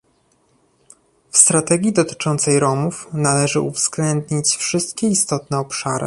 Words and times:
W 1.31 1.37
strategii 1.37 1.93
dotyczącej 1.93 2.59
Romów 2.59 3.07
należy 3.13 3.59
uwzględnić 3.61 4.55
wszystkie 4.55 5.07
istotne 5.07 5.57
obszary 5.59 5.99